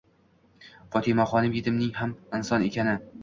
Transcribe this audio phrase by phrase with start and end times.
[0.95, 2.97] Fotnmaxonim yetimning ham inson ekani